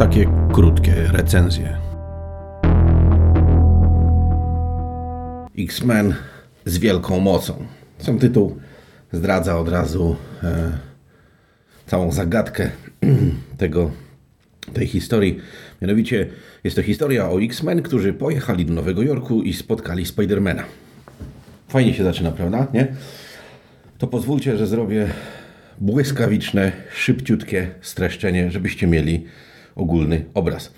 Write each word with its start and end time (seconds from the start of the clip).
Takie 0.00 0.26
krótkie 0.52 0.94
recenzje. 1.12 1.76
X-Men 5.58 6.14
z 6.64 6.78
wielką 6.78 7.20
mocą. 7.20 7.66
Sam 7.98 8.18
tytuł 8.18 8.56
zdradza 9.12 9.58
od 9.58 9.68
razu 9.68 10.16
e, 10.42 10.72
całą 11.86 12.12
zagadkę 12.12 12.70
tego, 13.58 13.90
tej 14.72 14.86
historii. 14.86 15.40
Mianowicie 15.82 16.26
jest 16.64 16.76
to 16.76 16.82
historia 16.82 17.30
o 17.30 17.42
X-Men, 17.42 17.82
którzy 17.82 18.12
pojechali 18.12 18.66
do 18.66 18.74
Nowego 18.74 19.02
Jorku 19.02 19.42
i 19.42 19.52
spotkali 19.52 20.06
Spidermana. 20.06 20.64
Fajnie 21.68 21.94
się 21.94 22.04
zaczyna, 22.04 22.32
prawda? 22.32 22.66
Nie? 22.74 22.86
To 23.98 24.06
pozwólcie, 24.06 24.56
że 24.56 24.66
zrobię 24.66 25.08
błyskawiczne, 25.80 26.72
szybciutkie 26.94 27.70
streszczenie, 27.80 28.50
żebyście 28.50 28.86
mieli 28.86 29.26
ogólny 29.76 30.24
obraz. 30.34 30.72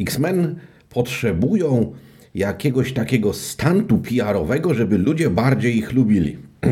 X-Men 0.00 0.56
potrzebują 0.88 1.92
jakiegoś 2.34 2.92
takiego 2.92 3.32
stantu 3.32 3.98
PR-owego, 3.98 4.74
żeby 4.74 4.98
ludzie 4.98 5.30
bardziej 5.30 5.76
ich 5.76 5.92
lubili. 5.92 6.36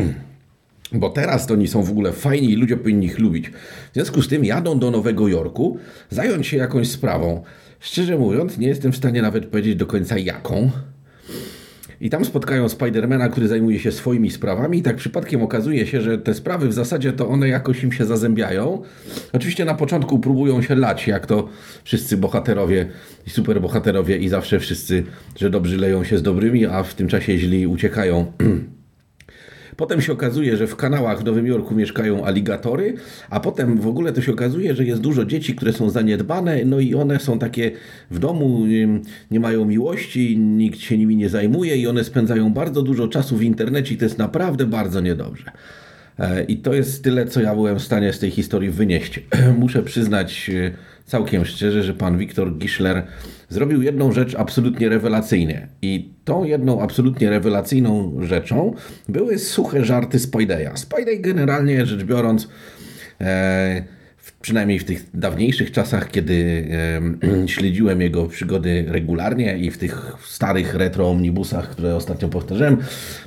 Bo 0.91 1.09
teraz 1.09 1.47
to 1.47 1.53
oni 1.53 1.67
są 1.67 1.83
w 1.83 1.91
ogóle 1.91 2.11
fajni 2.11 2.51
i 2.51 2.55
ludzie 2.55 2.77
powinni 2.77 3.05
ich 3.05 3.19
lubić. 3.19 3.49
W 3.91 3.93
związku 3.93 4.21
z 4.21 4.27
tym 4.27 4.45
jadą 4.45 4.79
do 4.79 4.91
Nowego 4.91 5.27
Jorku, 5.27 5.77
zająć 6.09 6.47
się 6.47 6.57
jakąś 6.57 6.89
sprawą. 6.89 7.43
Szczerze 7.79 8.17
mówiąc, 8.17 8.57
nie 8.57 8.67
jestem 8.67 8.91
w 8.91 8.97
stanie 8.97 9.21
nawet 9.21 9.45
powiedzieć 9.45 9.75
do 9.75 9.85
końca 9.85 10.17
jaką. 10.17 10.71
I 12.05 12.09
tam 12.09 12.25
spotkają 12.25 12.69
Spidermana, 12.69 13.29
który 13.29 13.47
zajmuje 13.47 13.79
się 13.79 13.91
swoimi 13.91 14.31
sprawami 14.31 14.77
i 14.77 14.81
tak 14.81 14.95
przypadkiem 14.95 15.43
okazuje 15.43 15.87
się, 15.87 16.01
że 16.01 16.17
te 16.17 16.33
sprawy 16.33 16.67
w 16.67 16.73
zasadzie 16.73 17.13
to 17.13 17.27
one 17.27 17.47
jakoś 17.47 17.83
im 17.83 17.91
się 17.91 18.05
zazębiają. 18.05 18.81
Oczywiście 19.33 19.65
na 19.65 19.73
początku 19.73 20.19
próbują 20.19 20.61
się 20.61 20.75
lać, 20.75 21.07
jak 21.07 21.25
to 21.25 21.49
wszyscy 21.83 22.17
bohaterowie 22.17 22.89
i 23.27 23.29
superbohaterowie 23.29 24.17
i 24.17 24.29
zawsze 24.29 24.59
wszyscy, 24.59 25.03
że 25.37 25.49
dobrzy 25.49 25.77
leją 25.77 26.03
się 26.03 26.17
z 26.17 26.23
dobrymi, 26.23 26.65
a 26.65 26.83
w 26.83 26.93
tym 26.93 27.07
czasie 27.07 27.37
źli 27.37 27.67
uciekają. 27.67 28.25
Potem 29.77 30.01
się 30.01 30.13
okazuje, 30.13 30.57
że 30.57 30.67
w 30.67 30.75
kanałach 30.75 31.19
w 31.19 31.23
Nowym 31.23 31.47
Jorku 31.47 31.75
mieszkają 31.75 32.25
aligatory, 32.25 32.93
a 33.29 33.39
potem 33.39 33.77
w 33.77 33.87
ogóle 33.87 34.13
to 34.13 34.21
się 34.21 34.31
okazuje, 34.31 34.75
że 34.75 34.85
jest 34.85 35.01
dużo 35.01 35.25
dzieci, 35.25 35.55
które 35.55 35.73
są 35.73 35.89
zaniedbane, 35.89 36.65
no 36.65 36.79
i 36.79 36.95
one 36.95 37.19
są 37.19 37.39
takie 37.39 37.71
w 38.11 38.19
domu, 38.19 38.65
nie 39.31 39.39
mają 39.39 39.65
miłości, 39.65 40.37
nikt 40.37 40.79
się 40.79 40.97
nimi 40.97 41.15
nie 41.15 41.29
zajmuje 41.29 41.77
i 41.77 41.87
one 41.87 42.03
spędzają 42.03 42.53
bardzo 42.53 42.81
dużo 42.81 43.07
czasu 43.07 43.37
w 43.37 43.43
internecie 43.43 43.93
i 43.93 43.97
to 43.97 44.05
jest 44.05 44.17
naprawdę 44.17 44.65
bardzo 44.65 45.01
niedobrze. 45.01 45.51
E, 46.19 46.43
I 46.43 46.57
to 46.57 46.73
jest 46.73 47.03
tyle, 47.03 47.25
co 47.25 47.41
ja 47.41 47.55
byłem 47.55 47.79
w 47.79 47.83
stanie 47.83 48.13
z 48.13 48.19
tej 48.19 48.31
historii 48.31 48.69
wynieść. 48.69 49.19
Muszę 49.59 49.83
przyznać 49.83 50.49
e, 50.49 50.71
całkiem 51.05 51.45
szczerze, 51.45 51.83
że 51.83 51.93
pan 51.93 52.17
Wiktor 52.17 52.57
Gischler 52.57 53.03
zrobił 53.49 53.81
jedną 53.81 54.11
rzecz 54.11 54.35
absolutnie 54.35 54.89
rewelacyjnie. 54.89 55.67
I 55.81 56.13
tą 56.25 56.43
jedną 56.43 56.81
absolutnie 56.81 57.29
rewelacyjną 57.29 58.17
rzeczą 58.21 58.73
były 59.09 59.39
suche 59.39 59.85
żarty 59.85 60.19
Spideya. 60.19 60.69
Spidey 60.75 61.21
generalnie 61.21 61.85
rzecz 61.85 62.03
biorąc 62.03 62.47
e, 63.21 63.83
przynajmniej 64.45 64.79
w 64.79 64.83
tych 64.83 65.05
dawniejszych 65.13 65.71
czasach, 65.71 66.11
kiedy 66.11 66.67
śledziłem 67.45 68.01
jego 68.01 68.25
przygody 68.25 68.85
regularnie 68.87 69.57
i 69.57 69.71
w 69.71 69.77
tych 69.77 70.11
starych 70.23 70.75
retro 70.75 71.09
omnibusach, 71.09 71.69
które 71.69 71.95
ostatnio 71.95 72.27
powtarzałem, 72.27 72.77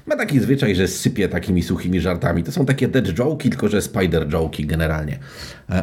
ma 0.06 0.16
taki 0.16 0.41
zwyczaj, 0.41 0.74
że 0.74 0.89
sypie 0.89 1.28
takimi 1.28 1.62
suchymi 1.62 2.00
żartami. 2.00 2.44
To 2.44 2.52
są 2.52 2.66
takie 2.66 2.89
dead 2.89 3.06
joke'i, 3.06 3.48
tylko 3.48 3.69
że 3.69 3.83
spider 3.83 4.28
joke'i 4.28 4.66
generalnie. 4.66 5.19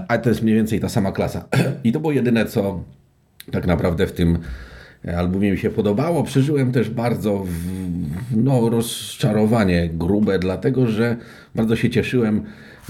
Ale 0.07 0.19
to 0.19 0.29
jest 0.29 0.41
mniej 0.41 0.55
więcej 0.55 0.79
ta 0.79 0.89
sama 0.89 1.11
klasa. 1.11 1.47
I 1.83 1.91
to 1.91 1.99
było 1.99 2.13
jedyne, 2.13 2.45
co 2.45 2.83
tak 3.51 3.67
naprawdę 3.67 4.07
w 4.07 4.11
tym 4.11 4.37
albumie 5.17 5.51
mi 5.51 5.57
się 5.57 5.69
podobało. 5.69 6.23
Przeżyłem 6.23 6.71
też 6.71 6.89
bardzo 6.89 7.43
w, 7.43 7.49
no, 8.35 8.69
rozczarowanie 8.69 9.89
grube, 9.93 10.39
dlatego 10.39 10.87
że 10.87 11.17
bardzo 11.55 11.75
się 11.75 11.89
cieszyłem, 11.89 12.43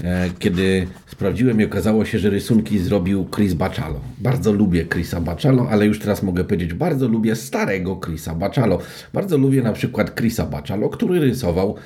e, 0.04 0.30
kiedy 0.38 0.86
sprawdziłem 1.06 1.60
i 1.60 1.64
okazało 1.64 2.04
się, 2.04 2.18
że 2.18 2.30
rysunki 2.30 2.78
zrobił 2.78 3.26
Chris 3.34 3.54
Bachalo. 3.54 4.00
Bardzo 4.18 4.52
lubię 4.52 4.84
Chrisa 4.84 5.20
Bachalo, 5.20 5.68
ale 5.70 5.86
już 5.86 5.98
teraz 5.98 6.22
mogę 6.22 6.44
powiedzieć, 6.44 6.74
bardzo 6.74 7.08
lubię 7.08 7.36
starego 7.36 8.00
Chrisa 8.04 8.34
Bachalo. 8.34 8.78
Bardzo 9.12 9.38
lubię 9.38 9.62
na 9.62 9.72
przykład 9.72 10.14
Chrisa 10.14 10.46
Bachalo, 10.46 10.88
który 10.88 11.20
rysował 11.20 11.76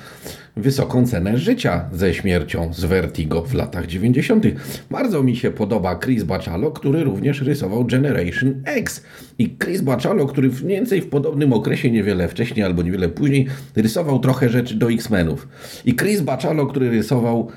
wysoką 0.55 1.07
cenę 1.07 1.37
życia 1.37 1.89
ze 1.93 2.13
śmiercią 2.13 2.73
z 2.73 2.85
Vertigo 2.85 3.41
w 3.41 3.53
latach 3.53 3.87
90. 3.87 4.45
Bardzo 4.89 5.23
mi 5.23 5.35
się 5.35 5.51
podoba 5.51 5.99
Chris 5.99 6.23
Bachalo, 6.23 6.71
który 6.71 7.03
również 7.03 7.41
rysował 7.41 7.85
Generation 7.85 8.61
X. 8.65 9.03
I 9.41 9.55
Chris 9.63 9.81
Bachalo, 9.81 10.25
który 10.25 10.49
mniej 10.49 10.77
więcej 10.77 11.01
w 11.01 11.09
podobnym 11.09 11.53
okresie, 11.53 11.91
niewiele 11.91 12.27
wcześniej 12.27 12.65
albo 12.65 12.83
niewiele 12.83 13.09
później, 13.09 13.47
rysował 13.75 14.19
trochę 14.19 14.49
rzeczy 14.49 14.75
do 14.75 14.91
X-Menów. 14.91 15.47
I 15.85 15.95
Chris 15.95 16.21
Bachalo, 16.21 16.67
który 16.67 16.89
rysował 16.89 17.47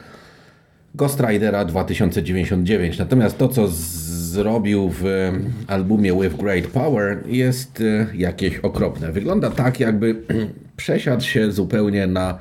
Ghost 0.95 1.21
Ridera 1.21 1.65
2099. 1.65 2.99
Natomiast 2.99 3.39
to, 3.39 3.49
co 3.49 3.69
zrobił 3.69 4.91
w 5.01 5.33
albumie 5.67 6.13
With 6.23 6.37
Great 6.37 6.67
Power, 6.67 7.23
jest 7.27 7.81
e, 7.81 8.07
jakieś 8.17 8.59
okropne. 8.59 9.13
Wygląda 9.13 9.51
tak, 9.51 9.81
jakby 9.81 10.17
przesiadł 10.77 11.23
się 11.23 11.53
zupełnie 11.53 12.07
na 12.07 12.39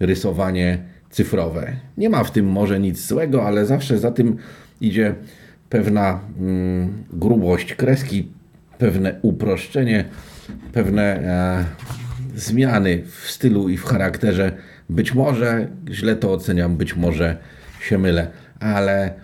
rysowanie 0.00 0.78
cyfrowe. 1.10 1.76
Nie 1.98 2.10
ma 2.10 2.24
w 2.24 2.30
tym 2.30 2.46
może 2.46 2.80
nic 2.80 3.06
złego, 3.06 3.46
ale 3.46 3.66
zawsze 3.66 3.98
za 3.98 4.10
tym 4.10 4.36
idzie 4.80 5.14
pewna 5.68 6.20
mm, 6.40 7.04
grubość 7.12 7.74
kreski, 7.74 8.28
pewne 8.82 9.14
uproszczenie, 9.22 10.04
pewne 10.72 11.02
e, 11.02 11.64
zmiany 12.36 13.02
w 13.06 13.30
stylu 13.30 13.68
i 13.68 13.76
w 13.76 13.84
charakterze. 13.84 14.52
Być 14.90 15.14
może 15.14 15.68
źle 15.90 16.16
to 16.16 16.32
oceniam, 16.32 16.76
być 16.76 16.96
może 16.96 17.36
się 17.80 17.98
mylę, 17.98 18.30
ale 18.60 19.14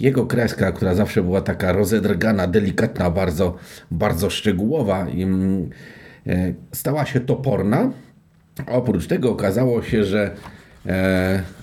jego 0.00 0.26
kreska, 0.26 0.72
która 0.72 0.94
zawsze 0.94 1.22
była 1.22 1.40
taka 1.40 1.72
rozedrgana, 1.72 2.46
delikatna, 2.46 3.10
bardzo, 3.10 3.56
bardzo 3.90 4.30
szczegółowa, 4.30 5.06
e, 6.26 6.54
stała 6.72 7.06
się 7.06 7.20
toporna. 7.20 7.90
Oprócz 8.66 9.06
tego 9.06 9.30
okazało 9.30 9.82
się, 9.82 10.04
że 10.04 10.30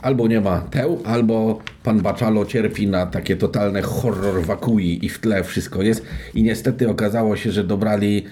albo 0.01 0.27
nie 0.27 0.41
ma 0.41 0.61
teł, 0.61 1.01
albo 1.05 1.59
pan 1.83 2.01
Baczalo 2.01 2.45
cierpi 2.45 2.87
na 2.87 3.05
takie 3.05 3.35
totalne 3.35 3.81
horror 3.81 4.41
wakui 4.41 5.05
i 5.05 5.09
w 5.09 5.19
tle 5.19 5.43
wszystko 5.43 5.81
jest. 5.81 6.05
I 6.33 6.43
niestety 6.43 6.89
okazało 6.89 7.35
się, 7.35 7.51
że 7.51 7.63
dobrali 7.63 8.25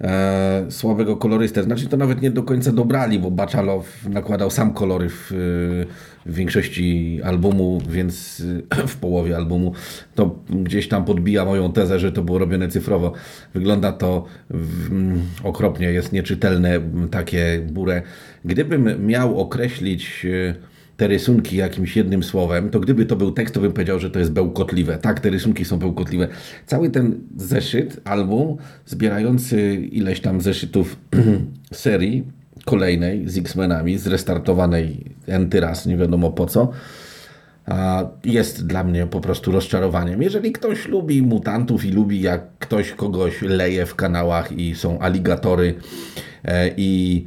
e, 0.00 0.66
słabego 0.68 1.16
kolorystę. 1.16 1.62
Znaczy 1.62 1.86
to 1.86 1.96
nawet 1.96 2.22
nie 2.22 2.30
do 2.30 2.42
końca 2.42 2.72
dobrali, 2.72 3.18
bo 3.18 3.30
Baczalow 3.30 4.08
nakładał 4.08 4.50
sam 4.50 4.72
kolory 4.72 5.08
w, 5.08 5.26
w 6.26 6.34
większości 6.34 7.20
albumu, 7.24 7.78
więc 7.90 8.42
w 8.86 8.96
połowie 8.96 9.36
albumu 9.36 9.72
to 10.14 10.38
gdzieś 10.50 10.88
tam 10.88 11.04
podbija 11.04 11.44
moją 11.44 11.72
tezę, 11.72 11.98
że 11.98 12.12
to 12.12 12.22
było 12.22 12.38
robione 12.38 12.68
cyfrowo. 12.68 13.12
Wygląda 13.54 13.92
to 13.92 14.24
w, 14.50 14.90
okropnie, 15.44 15.92
jest 15.92 16.12
nieczytelne 16.12 16.80
takie 17.10 17.66
burę. 17.72 18.02
Gdybym 18.44 19.06
miał 19.06 19.40
określić 19.40 20.26
e, 20.26 20.75
te 20.96 21.06
rysunki 21.06 21.56
jakimś 21.56 21.96
jednym 21.96 22.22
słowem, 22.22 22.70
to 22.70 22.80
gdyby 22.80 23.06
to 23.06 23.16
był 23.16 23.32
tekst, 23.32 23.54
to 23.54 23.60
bym 23.60 23.72
powiedział, 23.72 23.98
że 23.98 24.10
to 24.10 24.18
jest 24.18 24.32
bełkotliwe. 24.32 24.98
Tak, 24.98 25.20
te 25.20 25.30
rysunki 25.30 25.64
są 25.64 25.78
bełkotliwe. 25.78 26.28
Cały 26.66 26.90
ten 26.90 27.20
zeszyt, 27.36 28.00
album, 28.04 28.56
zbierający 28.86 29.74
ileś 29.74 30.20
tam 30.20 30.40
zeszytów 30.40 30.96
serii 31.72 32.24
kolejnej 32.64 33.28
z 33.28 33.38
X-Menami, 33.38 33.98
zrestartowanej 33.98 35.04
enty 35.26 35.60
raz, 35.60 35.86
nie 35.86 35.96
wiadomo 35.96 36.30
po 36.30 36.46
co, 36.46 36.72
jest 38.24 38.66
dla 38.66 38.84
mnie 38.84 39.06
po 39.06 39.20
prostu 39.20 39.52
rozczarowaniem. 39.52 40.22
Jeżeli 40.22 40.52
ktoś 40.52 40.88
lubi 40.88 41.22
mutantów 41.22 41.84
i 41.84 41.90
lubi 41.90 42.20
jak 42.20 42.42
ktoś 42.58 42.92
kogoś 42.92 43.42
leje 43.42 43.86
w 43.86 43.94
kanałach 43.94 44.52
i 44.52 44.74
są 44.74 44.98
aligatory 44.98 45.74
e, 46.44 46.70
i 46.76 47.26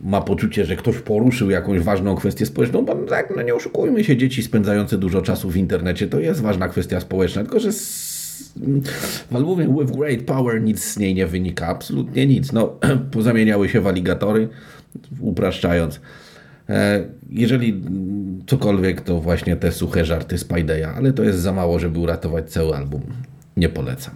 ma 0.00 0.20
poczucie, 0.20 0.64
że 0.64 0.76
ktoś 0.76 0.98
poruszył 0.98 1.50
jakąś 1.50 1.80
ważną 1.80 2.16
kwestię 2.16 2.46
społeczną, 2.46 2.84
bo 2.84 2.94
tak, 2.94 3.32
no 3.36 3.42
nie 3.42 3.54
oszukujmy 3.54 4.04
się, 4.04 4.16
dzieci 4.16 4.42
spędzające 4.42 4.98
dużo 4.98 5.22
czasu 5.22 5.50
w 5.50 5.56
internecie 5.56 6.06
to 6.06 6.20
jest 6.20 6.40
ważna 6.40 6.68
kwestia 6.68 7.00
społeczna, 7.00 7.42
tylko 7.42 7.60
że 7.60 7.72
w 9.30 9.36
albumie 9.36 9.68
With 9.80 9.96
Great 9.96 10.22
Power 10.22 10.62
nic 10.62 10.84
z 10.84 10.98
niej 10.98 11.14
nie 11.14 11.26
wynika, 11.26 11.66
absolutnie 11.66 12.26
nic. 12.26 12.52
No, 12.52 12.76
pozamieniały 13.10 13.68
się 13.68 13.80
w 13.80 13.86
aligatory, 13.86 14.48
upraszczając. 15.20 16.00
E, 16.68 17.04
jeżeli 17.30 17.82
cokolwiek, 18.46 19.00
to 19.00 19.20
właśnie 19.20 19.56
te 19.56 19.72
suche 19.72 20.04
żarty 20.04 20.38
Spideya, 20.38 20.84
ale 20.96 21.12
to 21.12 21.22
jest 21.22 21.38
za 21.38 21.52
mało, 21.52 21.78
żeby 21.78 21.98
uratować 21.98 22.50
cały 22.50 22.76
album. 22.76 23.02
Nie 23.56 23.68
polecam. 23.68 24.14